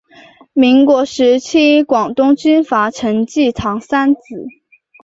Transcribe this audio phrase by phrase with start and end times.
[0.53, 4.19] 民国时期广东军阀陈济棠三子。